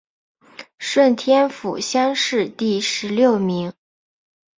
[0.79, 3.73] 顺天府乡试第十六名。